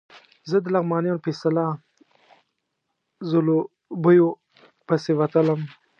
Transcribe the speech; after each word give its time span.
زه 0.49 0.57
د 0.63 0.65
لغمانیانو 0.75 1.23
په 1.23 1.29
اصطلاح 1.33 1.71
ځلوبیو 3.29 4.29
پسې 4.87 5.11
وتلم. 5.19 5.59